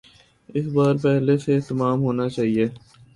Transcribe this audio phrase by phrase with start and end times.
[0.49, 2.65] اس بار پہلے سے اہتمام ہونا چاہیے۔